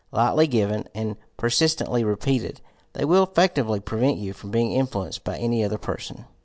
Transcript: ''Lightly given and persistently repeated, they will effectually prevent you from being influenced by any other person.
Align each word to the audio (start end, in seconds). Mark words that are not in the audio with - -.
''Lightly 0.11 0.47
given 0.47 0.85
and 0.95 1.15
persistently 1.37 2.03
repeated, 2.03 2.59
they 2.93 3.05
will 3.05 3.21
effectually 3.21 3.79
prevent 3.81 4.17
you 4.17 4.33
from 4.33 4.49
being 4.49 4.71
influenced 4.71 5.23
by 5.23 5.37
any 5.37 5.63
other 5.63 5.77
person. 5.77 6.25